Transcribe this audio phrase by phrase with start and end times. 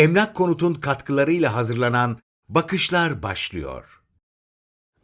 [0.00, 2.18] Emlak Konut'un katkılarıyla hazırlanan
[2.48, 4.00] Bakışlar başlıyor.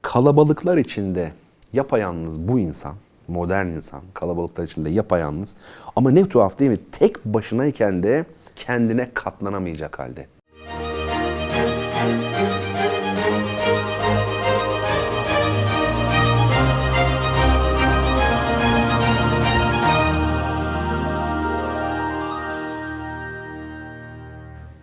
[0.02, 1.32] kalabalıklar içinde
[1.72, 2.96] yapayalnız bu insan,
[3.28, 5.56] modern insan, kalabalıklar içinde yapayalnız
[5.96, 6.78] ama ne tuhaf değil mi?
[6.92, 8.24] Tek başınayken de
[8.56, 10.26] kendine katlanamayacak halde.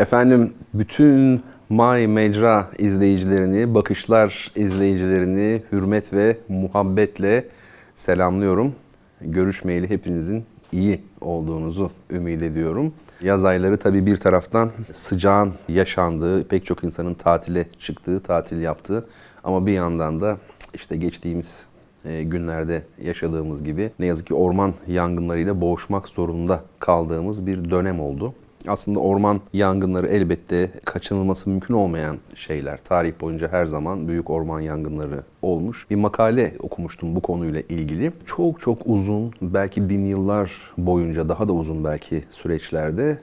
[0.04, 7.48] Efendim bütün My Mecra izleyicilerini, Bakışlar izleyicilerini hürmet ve muhabbetle
[7.96, 8.76] selamlıyorum.
[9.22, 12.94] Görüşmeyeli hepinizin iyi olduğunuzu ümit ediyorum.
[13.22, 19.08] Yaz ayları tabii bir taraftan sıcağın yaşandığı, pek çok insanın tatile çıktığı, tatil yaptığı
[19.44, 20.38] ama bir yandan da
[20.74, 21.68] işte geçtiğimiz
[22.06, 28.34] e, günlerde yaşadığımız gibi ne yazık ki orman yangınlarıyla boğuşmak zorunda kaldığımız bir dönem oldu.
[28.68, 32.80] Aslında orman yangınları elbette kaçınılması mümkün olmayan şeyler.
[32.84, 35.90] Tarih boyunca her zaman büyük orman yangınları olmuş.
[35.90, 38.12] Bir makale okumuştum bu konuyla ilgili.
[38.26, 43.20] Çok çok uzun, belki bin yıllar boyunca daha da uzun belki süreçlerde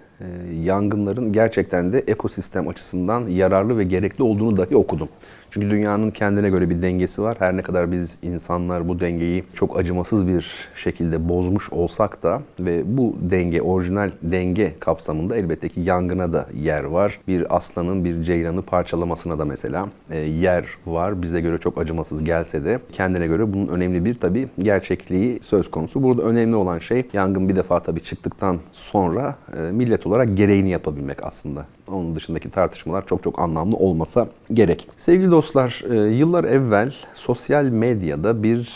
[0.62, 5.08] yangınların gerçekten de ekosistem açısından yararlı ve gerekli olduğunu dahi okudum.
[5.50, 7.36] Çünkü dünyanın kendine göre bir dengesi var.
[7.38, 12.82] Her ne kadar biz insanlar bu dengeyi çok acımasız bir şekilde bozmuş olsak da ve
[12.96, 17.20] bu denge, orijinal denge kapsamında elbette ki yangına da yer var.
[17.28, 21.22] Bir aslanın bir ceylanı parçalamasına da mesela e, yer var.
[21.22, 26.02] Bize göre çok acımasız gelse de kendine göre bunun önemli bir tabii gerçekliği söz konusu.
[26.02, 31.25] Burada önemli olan şey yangın bir defa tabii çıktıktan sonra e, millet olarak gereğini yapabilmek
[31.25, 31.66] aslında.
[31.89, 34.89] Onun dışındaki tartışmalar çok çok anlamlı olmasa gerek.
[34.97, 38.69] Sevgili dostlar, e, yıllar evvel sosyal medyada bir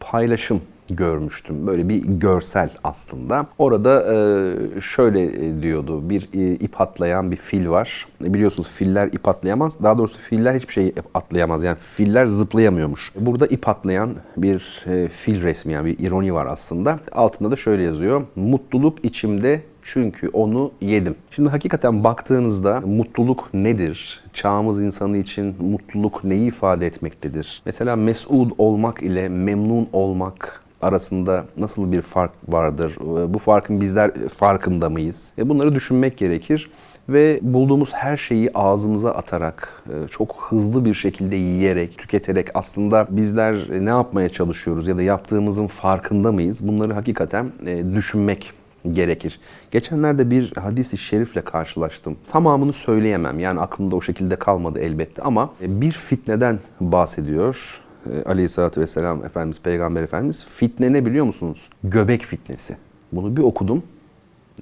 [0.00, 1.66] paylaşım görmüştüm.
[1.66, 3.46] Böyle bir görsel aslında.
[3.58, 6.10] Orada e, şöyle diyordu.
[6.10, 8.06] Bir e, ip atlayan bir fil var.
[8.20, 9.82] Biliyorsunuz filler ip atlayamaz.
[9.82, 11.64] Daha doğrusu filler hiçbir şey atlayamaz.
[11.64, 13.12] Yani filler zıplayamıyormuş.
[13.20, 16.98] Burada ip atlayan bir fil resmi yani bir ironi var aslında.
[17.12, 18.22] Altında da şöyle yazıyor.
[18.36, 21.14] Mutluluk içimde çünkü onu yedim.
[21.30, 24.24] Şimdi hakikaten baktığınızda mutluluk nedir?
[24.32, 27.62] Çağımız insanı için mutluluk neyi ifade etmektedir?
[27.66, 32.96] Mesela mesud olmak ile memnun olmak arasında nasıl bir fark vardır?
[33.28, 35.32] Bu farkın bizler farkında mıyız?
[35.38, 36.70] E bunları düşünmek gerekir
[37.08, 43.56] ve bulduğumuz her şeyi ağzımıza atarak, e, çok hızlı bir şekilde yiyerek, tüketerek aslında bizler
[43.84, 46.68] ne yapmaya çalışıyoruz ya da yaptığımızın farkında mıyız?
[46.68, 48.52] Bunları hakikaten e, düşünmek
[48.92, 49.40] gerekir.
[49.70, 52.16] Geçenlerde bir hadis-i şerifle karşılaştım.
[52.28, 53.38] Tamamını söyleyemem.
[53.38, 57.80] Yani aklımda o şekilde kalmadı elbette ama bir fitneden bahsediyor.
[58.10, 60.46] Ee, Aleyhisselatü Vesselam Efendimiz, Peygamber Efendimiz.
[60.48, 61.70] Fitne ne biliyor musunuz?
[61.84, 62.76] Göbek fitnesi.
[63.12, 63.82] Bunu bir okudum.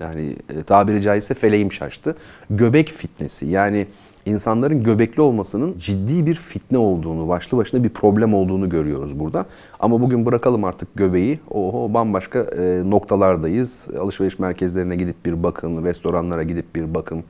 [0.00, 2.16] Yani e, tabiri caizse feleğim şaştı.
[2.50, 3.46] Göbek fitnesi.
[3.46, 3.86] Yani
[4.26, 9.46] insanların göbekli olmasının ciddi bir fitne olduğunu, başlı başına bir problem olduğunu görüyoruz burada.
[9.80, 11.40] Ama bugün bırakalım artık göbeği.
[11.50, 13.88] Oho bambaşka e, noktalardayız.
[14.00, 17.24] Alışveriş merkezlerine gidip bir bakın, restoranlara gidip bir bakın.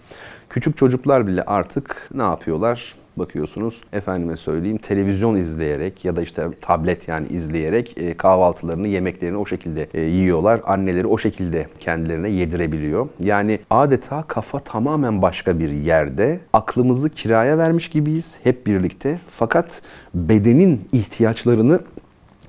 [0.49, 3.02] Küçük çocuklar bile artık ne yapıyorlar?
[3.17, 9.47] Bakıyorsunuz efendime söyleyeyim televizyon izleyerek ya da işte tablet yani izleyerek e, kahvaltılarını, yemeklerini o
[9.47, 10.61] şekilde e, yiyorlar.
[10.67, 13.09] Anneleri o şekilde kendilerine yedirebiliyor.
[13.21, 16.41] Yani adeta kafa tamamen başka bir yerde.
[16.53, 19.21] Aklımızı kiraya vermiş gibiyiz hep birlikte.
[19.29, 19.83] Fakat
[20.15, 21.81] bedenin ihtiyaçlarını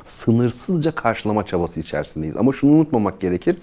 [0.04, 2.38] sınırsızca karşılama çabası içerisindeyiz.
[2.38, 3.58] Ama şunu unutmamak gerekir.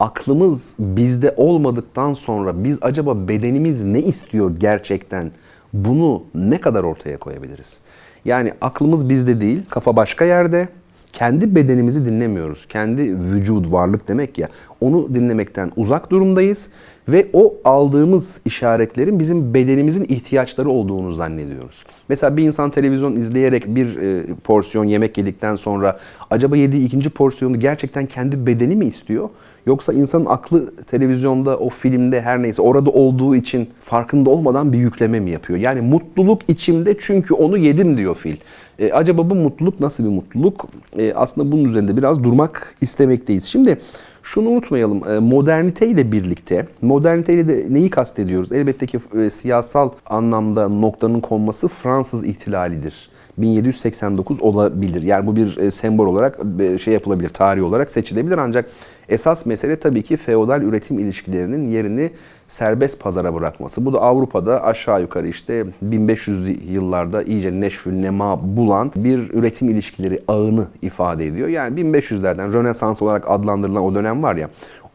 [0.00, 5.32] Aklımız bizde olmadıktan sonra biz acaba bedenimiz ne istiyor gerçekten?
[5.72, 7.80] Bunu ne kadar ortaya koyabiliriz?
[8.24, 10.68] Yani aklımız bizde değil, kafa başka yerde.
[11.12, 12.66] Kendi bedenimizi dinlemiyoruz.
[12.66, 14.48] Kendi vücut, varlık demek ya.
[14.80, 16.70] Onu dinlemekten uzak durumdayız
[17.08, 21.84] ve o aldığımız işaretlerin bizim bedenimizin ihtiyaçları olduğunu zannediyoruz.
[22.08, 25.98] Mesela bir insan televizyon izleyerek bir e, porsiyon yemek yedikten sonra
[26.30, 29.28] acaba yediği ikinci porsiyonu gerçekten kendi bedeni mi istiyor?
[29.66, 35.20] Yoksa insanın aklı televizyonda, o filmde her neyse orada olduğu için farkında olmadan bir yükleme
[35.20, 35.58] mi yapıyor?
[35.58, 38.36] Yani mutluluk içimde çünkü onu yedim diyor fil.
[38.78, 40.68] E, acaba bu mutluluk nasıl bir mutluluk?
[40.98, 43.44] E, aslında bunun üzerinde biraz durmak istemekteyiz.
[43.44, 43.78] Şimdi
[44.22, 45.10] şunu unutmayalım.
[45.10, 48.52] e, Modernite ile birlikte, modernite ile de neyi kastediyoruz?
[48.52, 53.10] Elbette ki e, siyasal anlamda noktanın konması Fransız ihtilalidir.
[53.42, 55.02] 1789 olabilir.
[55.02, 58.70] Yani bu bir e, sembol olarak e, şey yapılabilir, tarih olarak seçilebilir ancak
[59.08, 62.10] esas mesele tabii ki feodal üretim ilişkilerinin yerini
[62.46, 63.84] serbest pazara bırakması.
[63.84, 70.22] Bu da Avrupa'da aşağı yukarı işte 1500'lü yıllarda iyice neşvü nema bulan bir üretim ilişkileri
[70.28, 71.48] ağını ifade ediyor.
[71.48, 74.48] Yani 1500'lerden Rönesans olarak adlandırılan o dönem var ya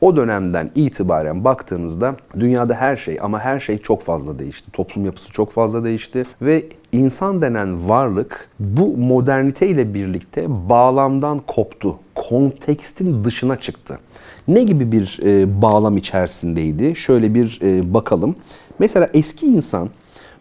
[0.03, 4.71] O dönemden itibaren baktığınızda dünyada her şey ama her şey çok fazla değişti.
[4.71, 11.99] Toplum yapısı çok fazla değişti ve insan denen varlık bu modernite ile birlikte bağlamdan koptu.
[12.15, 13.99] Kontekstin dışına çıktı.
[14.47, 16.95] Ne gibi bir e, bağlam içerisindeydi?
[16.95, 18.35] Şöyle bir e, bakalım.
[18.79, 19.89] Mesela eski insan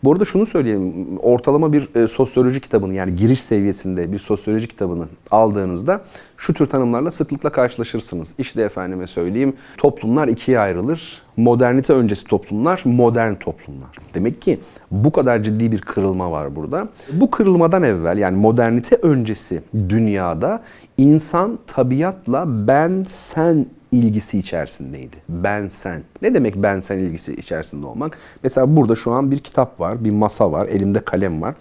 [0.04, 1.19] bu arada şunu söyleyeyim.
[1.22, 6.02] Ortalama bir e, sosyoloji kitabını yani giriş seviyesinde bir sosyoloji kitabını aldığınızda
[6.37, 8.34] şu tür tanımlarla sıklıkla karşılaşırsınız.
[8.38, 11.22] İşte efendime söyleyeyim toplumlar ikiye ayrılır.
[11.37, 13.99] Modernite öncesi toplumlar, modern toplumlar.
[14.14, 14.60] Demek ki
[14.90, 16.88] bu kadar ciddi bir kırılma var burada.
[17.12, 20.62] Bu kırılmadan evvel yani modernite öncesi dünyada
[20.99, 25.16] insan tabiatla ben sen ilgisi içerisindeydi.
[25.28, 26.02] Ben sen.
[26.22, 28.18] Ne demek ben sen ilgisi içerisinde olmak?
[28.42, 31.54] Mesela burada şu an bir kitap var, bir masa var, elimde kalem var.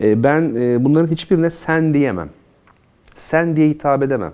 [0.00, 2.30] Ee, Ben e, bunların hiçbirine sen diyemem.
[3.14, 4.32] Sen diye hitap edemem.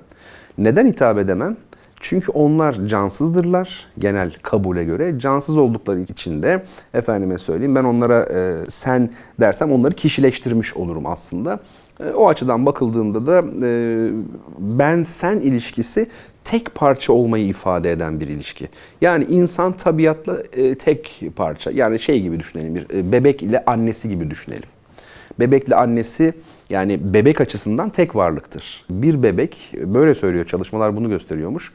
[0.59, 1.57] Neden hitap edemem?
[2.01, 5.19] Çünkü onlar cansızdırlar genel kabule göre.
[5.19, 6.65] Cansız oldukları için de
[6.95, 9.11] efendime söyleyeyim ben onlara e, sen
[9.41, 11.61] dersem onları kişileştirmiş olurum aslında.
[12.01, 14.11] E, o açıdan bakıldığında da e,
[14.59, 16.07] ben sen ilişkisi
[16.45, 18.69] tek parça olmayı ifade eden bir ilişki.
[19.01, 21.71] Yani insan tabiatla e, tek parça.
[21.71, 24.69] Yani şey gibi düşünelim bir bebek ile annesi gibi düşünelim.
[25.41, 26.35] Bebekle annesi
[26.71, 28.85] yani bebek açısından tek varlıktır.
[28.91, 31.73] Bir bebek böyle söylüyor çalışmalar bunu gösteriyormuş.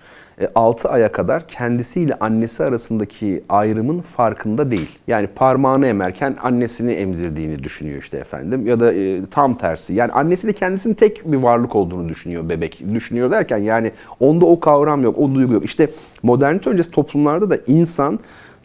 [0.56, 5.00] 6 aya kadar kendisiyle annesi arasındaki ayrımın farkında değil.
[5.08, 9.94] Yani parmağını emerken annesini emzirdiğini düşünüyor işte efendim ya da e, tam tersi.
[9.94, 12.84] Yani annesiyle kendisinin tek bir varlık olduğunu düşünüyor bebek.
[12.94, 15.66] Düşünüyor derken yani onda o kavram yok, o duygu yok.
[15.66, 15.90] İşte
[16.24, 18.20] modernite öncesi toplumlarda da insan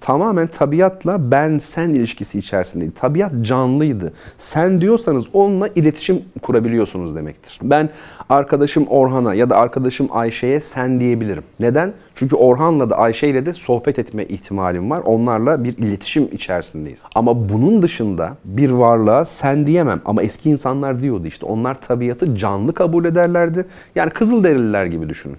[0.04, 2.94] tamamen tabiatla ben sen ilişkisi içerisindeydi.
[2.94, 4.12] Tabiat canlıydı.
[4.38, 7.58] Sen diyorsanız onunla iletişim kurabiliyorsunuz demektir.
[7.62, 7.90] Ben
[8.28, 11.42] arkadaşım Orhan'a ya da arkadaşım Ayşe'ye sen diyebilirim.
[11.60, 11.92] Neden?
[12.14, 15.02] Çünkü Orhan'la da Ayşe ile de sohbet etme ihtimalim var.
[15.04, 17.04] Onlarla bir iletişim içerisindeyiz.
[17.14, 20.00] Ama bunun dışında bir varlığa sen diyemem.
[20.04, 21.46] Ama eski insanlar diyordu işte.
[21.46, 23.64] Onlar tabiatı canlı kabul ederlerdi.
[23.94, 25.36] Yani Kızılderililer gibi düşünün.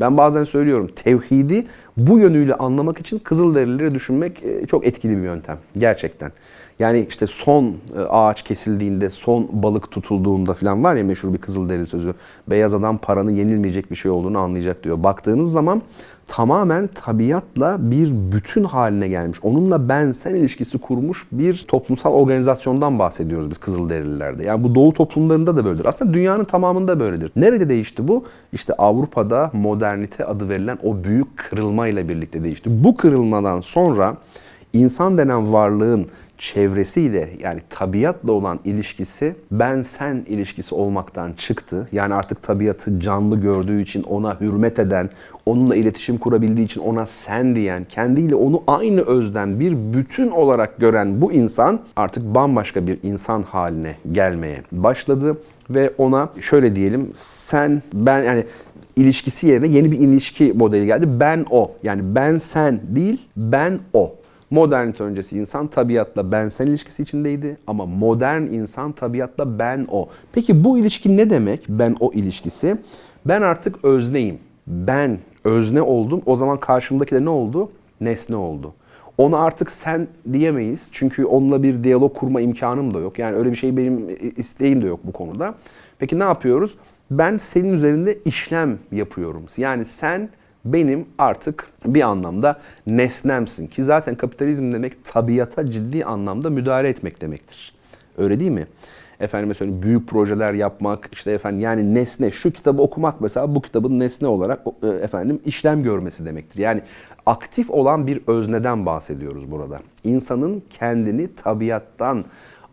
[0.00, 1.66] Ben bazen söylüyorum tevhidi
[1.96, 5.58] bu yönüyle anlamak için Kızılderilileri düşünmek e, çok etkili bir yöntem.
[5.78, 6.32] Gerçekten.
[6.78, 11.86] Yani işte son e, ağaç kesildiğinde, son balık tutulduğunda falan var ya meşhur bir Kızılderili
[11.86, 12.14] sözü.
[12.50, 15.02] Beyaz adam paranın yenilmeyecek bir şey olduğunu anlayacak diyor.
[15.02, 15.82] Baktığınız zaman
[16.28, 19.38] tamamen tabiatla bir bütün haline gelmiş.
[19.42, 24.44] Onunla ben sen ilişkisi kurmuş bir toplumsal organizasyondan bahsediyoruz biz Kızılderililerde.
[24.44, 25.84] Yani bu doğu toplumlarında da böyledir.
[25.84, 27.32] Aslında dünyanın tamamında böyledir.
[27.36, 28.24] Nerede değişti bu?
[28.52, 32.84] İşte Avrupa'da modernite adı verilen o büyük kırılmayla birlikte değişti.
[32.84, 34.16] Bu kırılmadan sonra
[34.72, 36.06] insan denen varlığın
[36.38, 41.88] çevresiyle yani tabiatla olan ilişkisi ben sen ilişkisi olmaktan çıktı.
[41.92, 45.10] Yani artık tabiatı canlı gördüğü için ona hürmet eden,
[45.46, 51.22] onunla iletişim kurabildiği için ona sen diyen, kendiyle onu aynı özden bir bütün olarak gören
[51.22, 55.36] bu insan artık bambaşka bir insan haline gelmeye başladı
[55.70, 58.44] ve ona şöyle diyelim sen ben yani
[58.96, 61.06] ilişkisi yerine yeni bir ilişki modeli geldi.
[61.20, 61.72] Ben o.
[61.82, 64.17] Yani ben sen değil, ben o.
[64.50, 70.08] Modernite öncesi insan tabiatla ben sen ilişkisi içindeydi ama modern insan tabiatla ben o.
[70.32, 71.64] Peki bu ilişki ne demek?
[71.68, 72.76] Ben o ilişkisi.
[73.26, 74.38] Ben artık özneyim.
[74.66, 76.22] Ben özne oldum.
[76.26, 77.70] O zaman karşımdaki de ne oldu?
[78.00, 78.74] Nesne oldu.
[79.18, 80.88] Ona artık sen diyemeyiz.
[80.92, 83.18] Çünkü onunla bir diyalog kurma imkanım da yok.
[83.18, 85.54] Yani öyle bir şey benim isteğim de yok bu konuda.
[85.98, 86.76] Peki ne yapıyoruz?
[87.10, 89.42] Ben senin üzerinde işlem yapıyorum.
[89.56, 90.28] Yani sen
[90.64, 97.74] benim artık bir anlamda nesnemsin ki zaten kapitalizm demek tabiata ciddi anlamda müdahale etmek demektir.
[98.18, 98.66] Öyle değil mi?
[99.20, 103.98] Efendim mesela büyük projeler yapmak, işte efendim yani nesne, şu kitabı okumak mesela bu kitabın
[103.98, 106.58] nesne olarak e, efendim işlem görmesi demektir.
[106.58, 106.82] Yani
[107.26, 109.80] aktif olan bir özneden bahsediyoruz burada.
[110.04, 112.24] İnsanın kendini tabiattan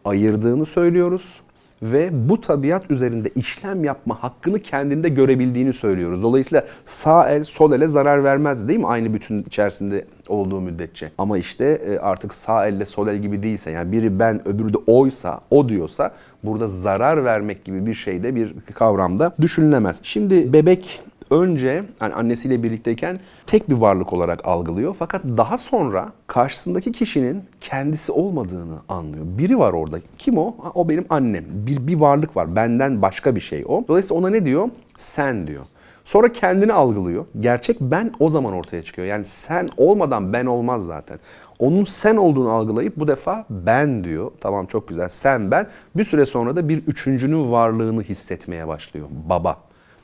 [0.05, 1.41] ayırdığını söylüyoruz
[1.81, 6.23] ve bu tabiat üzerinde işlem yapma hakkını kendinde görebildiğini söylüyoruz.
[6.23, 11.11] Dolayısıyla sağ el sol ele zarar vermez değil mi aynı bütün içerisinde olduğu müddetçe.
[11.17, 14.77] Ama işte e, artık sağ elle sol el gibi değilse yani biri ben öbürü de
[14.87, 16.11] oysa o diyorsa
[16.43, 19.99] burada zarar vermek gibi bir şeyde bir kavramda düşünülemez.
[20.03, 21.01] Şimdi bebek
[21.31, 24.95] önce yani annesiyle birlikteyken tek bir varlık olarak algılıyor.
[24.99, 29.25] Fakat daha sonra karşısındaki kişinin kendisi olmadığını anlıyor.
[29.27, 29.99] Biri var orada.
[30.17, 30.55] Kim o?
[30.63, 31.45] Ha, O benim annem.
[31.49, 32.55] Bir, bir varlık var.
[32.55, 33.85] Benden başka bir şey o.
[33.87, 34.69] Dolayısıyla ona ne diyor?
[34.97, 35.63] Sen diyor.
[36.03, 37.25] Sonra kendini algılıyor.
[37.39, 39.07] Gerçek ben o zaman ortaya çıkıyor.
[39.07, 41.19] Yani sen olmadan ben olmaz zaten.
[41.59, 44.31] Onun sen olduğunu algılayıp bu defa ben diyor.
[44.41, 45.67] Tamam çok güzel sen ben.
[45.95, 49.07] Bir süre sonra da bir üçüncünün varlığını hissetmeye başlıyor.
[49.29, 49.57] Baba.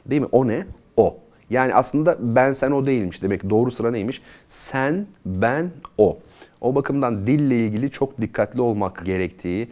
[0.06, 0.28] Değil mi?
[0.32, 0.66] O ne?
[0.98, 1.18] O.
[1.50, 3.22] Yani aslında ben sen o değilmiş.
[3.22, 4.22] Demek doğru sıra neymiş?
[4.48, 6.18] Sen, ben, o.
[6.62, 9.68] O bakımdan dille ilgili çok dikkatli olmak gerektiği,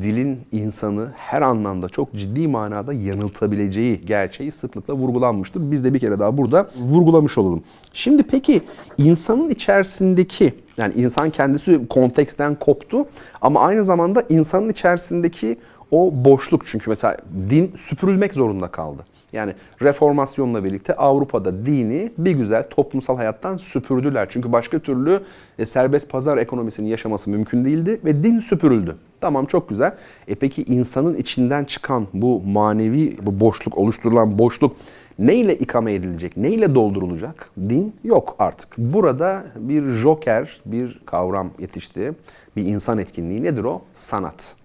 [0.00, 5.70] dilin insanı her anlamda çok ciddi manada yanıltabileceği gerçeği sıklıkla vurgulanmıştır.
[5.70, 7.62] Biz de bir kere daha burada vurgulamış olalım.
[7.92, 8.62] Şimdi peki
[8.98, 13.06] insanın içerisindeki yani insan kendisi konteksten koptu
[13.40, 15.56] ama aynı zamanda insanın içerisindeki
[15.90, 17.16] o boşluk çünkü mesela
[17.50, 19.04] din süpürülmek zorunda kaldı.
[19.34, 24.26] Yani reformasyonla birlikte Avrupa'da dini bir güzel toplumsal hayattan süpürdüler.
[24.30, 25.20] Çünkü başka türlü
[25.58, 28.96] e, serbest pazar ekonomisinin yaşaması mümkün değildi ve din süpürüldü.
[29.20, 29.96] Tamam çok güzel.
[30.28, 34.76] E peki insanın içinden çıkan bu manevi bu boşluk oluşturulan boşluk
[35.18, 36.36] neyle ikame edilecek?
[36.36, 37.50] Neyle doldurulacak?
[37.62, 38.78] Din yok artık.
[38.78, 42.12] Burada bir joker, bir kavram yetişti.
[42.56, 43.82] Bir insan etkinliği nedir o?
[43.92, 44.63] Sanat.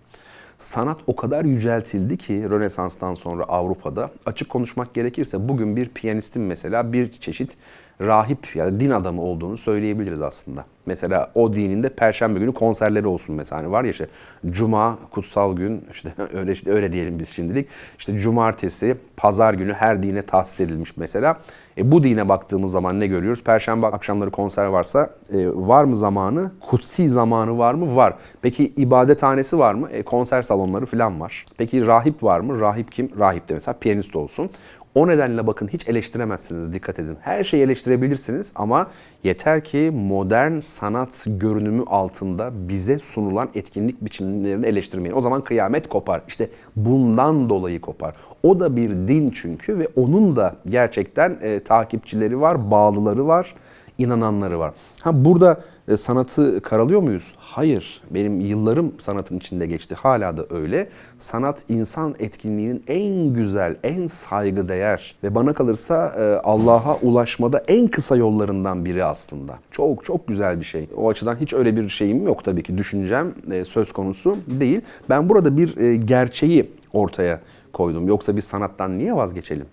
[0.60, 4.12] Sanat o kadar yüceltildi ki Rönesans'tan sonra Avrupa'da.
[4.26, 7.58] Açık konuşmak gerekirse bugün bir piyanistin mesela bir çeşit
[8.02, 10.66] rahip yani din adamı olduğunu söyleyebiliriz aslında.
[10.86, 14.08] Mesela o dininde perşembe günü konserleri olsun mesela hani var ya işte
[14.50, 17.70] cuma kutsal gün işte öyle işte öyle diyelim biz şimdilik.
[17.98, 21.38] İşte cumartesi, pazar günü her dine tahsis edilmiş mesela.
[21.78, 23.44] E bu dine baktığımız zaman ne görüyoruz?
[23.44, 26.52] Perşembe akşamları konser varsa e, var mı zamanı?
[26.60, 27.96] Kutsi zamanı var mı?
[27.96, 28.14] Var.
[28.42, 29.90] Peki ibadethanesi var mı?
[29.92, 31.46] E, konser salonları falan var.
[31.58, 32.60] Peki rahip var mı?
[32.60, 33.12] Rahip kim?
[33.20, 34.50] Rahip de mesela piyanist olsun.
[34.96, 37.18] O nedenle bakın hiç eleştiremezsiniz dikkat edin.
[37.22, 38.88] Her şeyi eleştirebilirsiniz ama
[39.24, 45.16] yeter ki modern sanat görünümü altında bize sunulan etkinlik biçimlerini eleştirmeyin.
[45.16, 46.22] O zaman kıyamet kopar.
[46.28, 48.16] İşte bundan dolayı kopar.
[48.44, 53.56] O da bir din çünkü ve onun da gerçekten e, takipçileri var, bağlıları var
[54.00, 54.74] inananları var.
[55.02, 57.34] Ha burada e, sanatı karalıyor muyuz?
[57.38, 58.02] Hayır.
[58.12, 59.96] Benim yıllarım sanatın içinde geçti.
[59.96, 60.90] Hala da öyle.
[61.18, 68.16] Sanat insan etkinliğinin en güzel, en saygıdeğer ve bana kalırsa e, Allah'a ulaşmada en kısa
[68.16, 69.60] yollarından biri aslında.
[69.72, 70.90] Çok çok güzel bir şey.
[70.96, 72.78] O açıdan hiç öyle bir şeyim yok tabii ki.
[72.78, 74.82] Düşüncem e, söz konusu değil.
[75.10, 77.40] Ben burada bir gerçeği ortaya
[77.74, 78.08] koydum.
[78.08, 79.66] Yoksa biz sanattan niye vazgeçelim?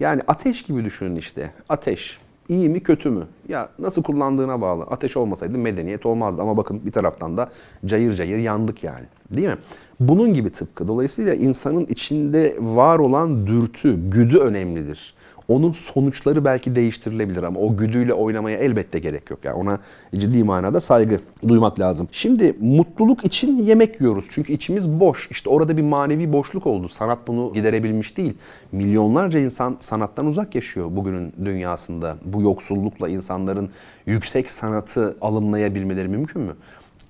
[0.00, 1.50] Yani ateş gibi düşünün işte.
[1.68, 2.18] Ateş.
[2.48, 3.26] İyi mi kötü mü?
[3.48, 4.82] Ya nasıl kullandığına bağlı.
[4.84, 7.50] Ateş olmasaydı medeniyet olmazdı ama bakın bir taraftan da
[7.86, 9.04] cayır cayır yandık yani.
[9.30, 9.56] Değil mi?
[10.00, 10.88] Bunun gibi tıpkı.
[10.88, 15.13] Dolayısıyla insanın içinde var olan dürtü, güdü önemlidir.
[15.48, 19.38] Onun sonuçları belki değiştirilebilir ama o güdüyle oynamaya elbette gerek yok.
[19.44, 19.78] Yani ona
[20.14, 22.08] ciddi manada saygı duymak lazım.
[22.12, 24.26] Şimdi mutluluk için yemek yiyoruz.
[24.30, 25.30] Çünkü içimiz boş.
[25.30, 26.88] İşte orada bir manevi boşluk oldu.
[26.88, 28.34] Sanat bunu giderebilmiş değil.
[28.72, 32.16] Milyonlarca insan sanattan uzak yaşıyor bugünün dünyasında.
[32.24, 33.70] Bu yoksullukla insanların
[34.06, 36.52] yüksek sanatı alımlayabilmeleri mümkün mü?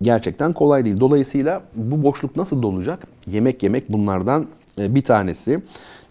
[0.02, 1.00] Gerçekten kolay değil.
[1.00, 3.06] Dolayısıyla bu boşluk nasıl dolacak?
[3.26, 4.46] Yemek yemek bunlardan
[4.78, 5.60] bir tanesi.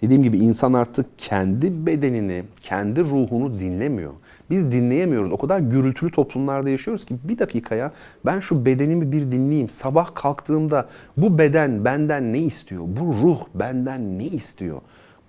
[0.01, 4.11] Dediğim gibi insan artık kendi bedenini, kendi ruhunu dinlemiyor.
[4.49, 5.31] Biz dinleyemiyoruz.
[5.31, 7.91] O kadar gürültülü toplumlarda yaşıyoruz ki bir dakikaya
[8.25, 9.69] ben şu bedenimi bir dinleyeyim.
[9.69, 12.83] Sabah kalktığımda bu beden benden ne istiyor?
[12.87, 14.81] Bu ruh benden ne istiyor?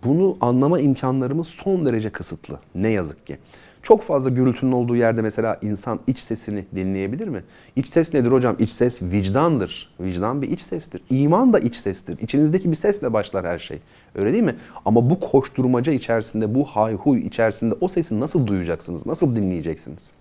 [0.05, 2.61] Bunu anlama imkanlarımız son derece kısıtlı.
[2.75, 3.39] Ne yazık ki.
[3.85, 7.45] Çok fazla gürültünün olduğu yerde mesela insan iç sesini dinleyebilir mi?
[7.77, 8.57] İç ses nedir hocam?
[8.59, 9.95] İç ses vicdandır.
[10.01, 11.03] Vicdan bir iç sestir.
[11.11, 12.19] İman da iç sestir.
[12.19, 13.79] İçinizdeki bir sesle başlar her şey.
[14.15, 14.57] Öyle değil mi?
[14.85, 19.07] Ama bu koşturmaca içerisinde, bu hayhuy içerisinde o sesi nasıl duyacaksınız?
[19.07, 20.13] Nasıl dinleyeceksiniz?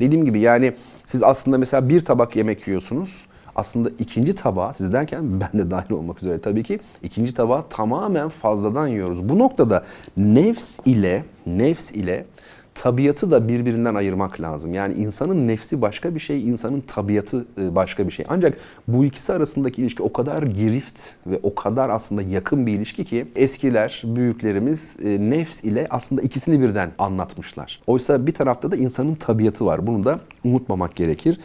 [0.00, 0.72] Dediğim gibi yani
[1.04, 3.26] siz aslında mesela bir tabak yemek yiyorsunuz.
[3.56, 8.28] Aslında ikinci tabağı siz derken ben de dahil olmak üzere tabii ki ikinci tabağı tamamen
[8.28, 9.28] fazladan yiyoruz.
[9.28, 9.84] Bu noktada
[10.16, 12.26] nefs ile nefs ile
[12.74, 14.74] tabiatı da birbirinden ayırmak lazım.
[14.74, 18.26] Yani insanın nefsi başka bir şey, insanın tabiatı e, başka bir şey.
[18.28, 18.58] Ancak
[18.88, 23.26] bu ikisi arasındaki ilişki o kadar girift ve o kadar aslında yakın bir ilişki ki
[23.36, 27.80] eskiler, büyüklerimiz e, nefs ile aslında ikisini birden anlatmışlar.
[27.86, 29.86] Oysa bir tarafta da insanın tabiatı var.
[29.86, 31.40] Bunu da unutmamak gerekir.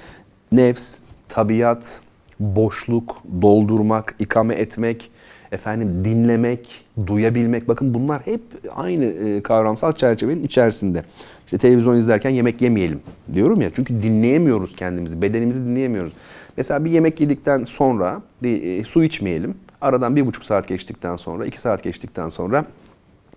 [0.51, 0.97] Nefs,
[1.29, 2.01] tabiat,
[2.39, 5.11] boşluk, doldurmak, ikame etmek,
[5.51, 7.67] efendim dinlemek, duyabilmek.
[7.67, 8.41] Bakın bunlar hep
[8.75, 11.03] aynı e, kavramsal çerçevenin içerisinde.
[11.45, 12.99] İşte televizyon izlerken yemek yemeyelim
[13.33, 13.69] diyorum ya.
[13.73, 16.13] Çünkü dinleyemiyoruz kendimizi, bedenimizi dinleyemiyoruz.
[16.57, 19.55] Mesela bir yemek yedikten sonra e, su içmeyelim.
[19.81, 22.65] Aradan bir buçuk saat geçtikten sonra, iki saat geçtikten sonra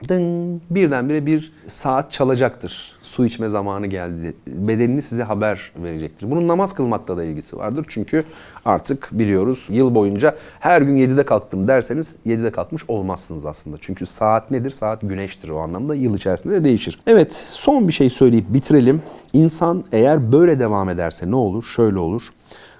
[0.09, 2.99] dın, birdenbire bir saat çalacaktır.
[3.03, 4.35] Su içme zamanı geldi.
[4.47, 6.31] Bedenini size haber verecektir.
[6.31, 7.87] Bunun namaz kılmakla da ilgisi vardır.
[7.89, 8.25] Çünkü
[8.65, 13.77] artık biliyoruz yıl boyunca her gün 7'de kalktım derseniz 7'de kalkmış olmazsınız aslında.
[13.81, 14.71] Çünkü saat nedir?
[14.71, 15.95] Saat güneştir o anlamda.
[15.95, 16.99] Yıl içerisinde de değişir.
[17.07, 19.03] Evet son bir şey söyleyip bitirelim.
[19.33, 21.63] İnsan eğer böyle devam ederse ne olur?
[21.63, 22.29] Şöyle olur.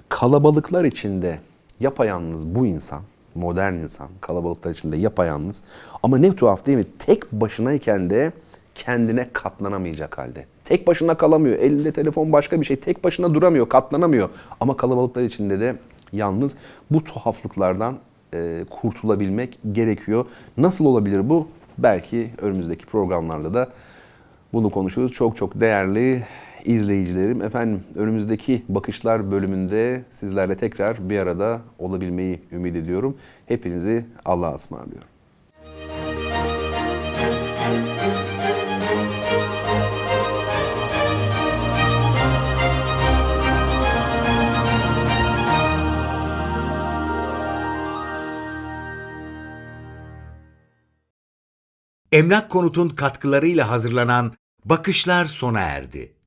[0.09, 1.39] Kalabalıklar içinde
[1.79, 3.01] yapayalnız bu insan
[3.35, 5.63] modern insan kalabalıklar içinde yapayalnız
[6.03, 6.85] ama ne tuhaf değil mi?
[6.99, 8.31] Tek başınayken de
[8.75, 10.45] kendine katlanamayacak halde.
[10.65, 11.57] Tek başına kalamıyor.
[11.57, 12.75] Elinde telefon başka bir şey.
[12.75, 14.29] Tek başına duramıyor, katlanamıyor.
[14.59, 15.75] Ama kalabalıklar içinde de
[16.13, 16.55] yalnız
[16.91, 17.97] bu tuhaflıklardan
[18.33, 20.25] e, kurtulabilmek gerekiyor.
[20.57, 21.47] Nasıl olabilir bu?
[21.77, 23.69] Belki önümüzdeki programlarda da
[24.53, 25.11] bunu konuşuruz.
[25.11, 26.23] Çok çok değerli
[26.65, 27.41] izleyicilerim.
[27.41, 33.17] Efendim önümüzdeki Bakışlar bölümünde sizlerle tekrar bir arada olabilmeyi ümit ediyorum.
[33.45, 35.07] Hepinizi Allah'a ısmarlıyorum.
[52.11, 54.33] Emlak Konut'un katkılarıyla hazırlanan
[54.65, 56.18] Bakışlar sona erdi.